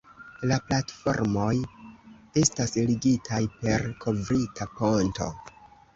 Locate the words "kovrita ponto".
4.07-5.29